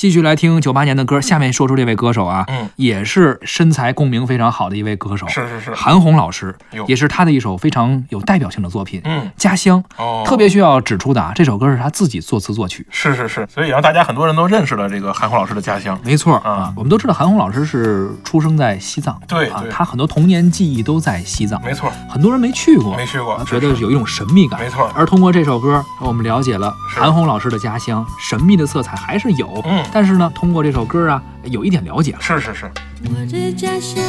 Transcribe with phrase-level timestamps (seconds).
[0.00, 9.84] 继续来听九八年的歌，下面说出这位歌手啊，嗯，也是身材共鸣非常好的一位歌手，是是是，韩红老师，也是他的一首非常有代表性的作品《嗯，家乡》。
[10.02, 12.86] 哦，特别需要指出的啊，这首歌是他自己作词作曲。
[12.88, 16.00] 是是是，所以让大家很多人都认识了这个韩红老师的家乡。
[16.02, 16.50] 没错啊。
[16.50, 19.50] 啊，我们都知道韩红老师是出生在西藏，啊，对。
[19.50, 23.34] 对他很多童年记忆都在西藏，没错，很多人没去过，没去过。
[23.34, 24.58] 啊，觉得有一种神秘感。
[24.60, 29.62] 没错，而通过这首歌，我们了解了韩红老师的家乡，神秘的色彩还是有。
[29.66, 32.18] 嗯但是呢，通过这首歌啊，有一点了解了。
[32.20, 32.70] 是是是，
[33.06, 34.02] 我的家乡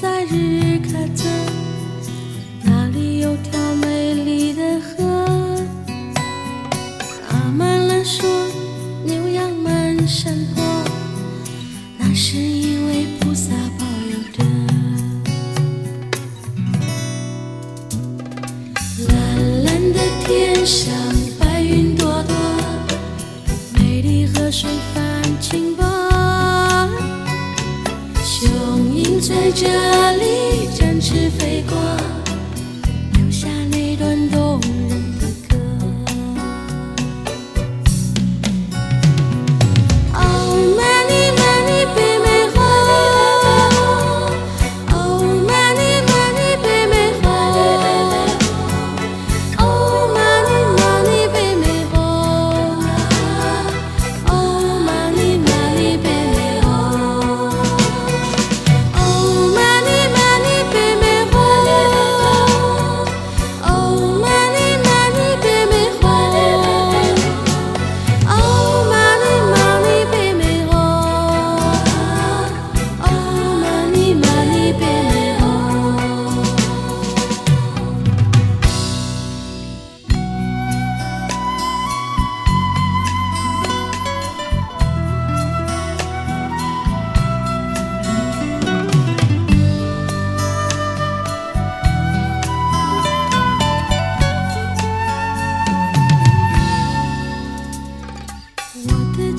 [0.00, 1.24] 在日喀则，
[2.62, 5.64] 那里有条美丽的河，
[7.30, 8.28] 阿曼兰说
[9.02, 10.62] 牛羊满山坡，
[11.96, 14.44] 那是因为菩萨保佑的。
[19.08, 20.92] 蓝蓝的天上
[24.46, 25.84] 河水泛清波。
[28.22, 29.66] 雄鹰在这
[30.18, 31.76] 里展翅飞过，
[33.14, 34.30] 留下那段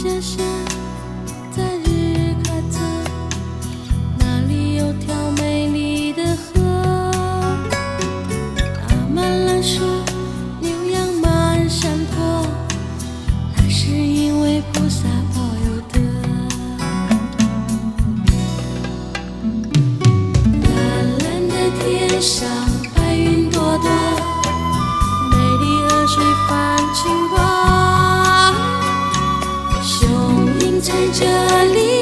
[0.07, 0.66] 谢谢
[31.11, 31.25] 这
[31.73, 31.96] 里。